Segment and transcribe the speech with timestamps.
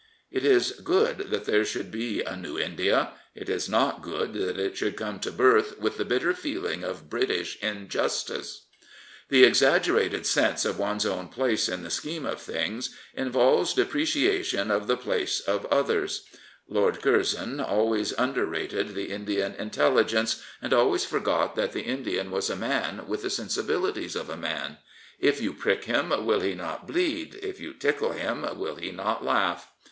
[0.33, 4.57] Jt is good that there should be a new India: it is not good that
[4.59, 8.65] it should come to birth with the bitter feeling of British injustice.
[9.29, 14.87] The exaggerated sense of one's own place in the scheme of things involves depreciation of
[14.87, 16.23] the place of 222 Lord Curzon Others.
[16.67, 22.49] Lord Curzon always under rated the Indian intelligence, and always forgot that the Indian was
[22.49, 24.79] a man with the sensibilities of a man,"
[25.29, 29.23] If you prick him, will he not bleed; if you tickle him, will he not
[29.23, 29.67] laugh?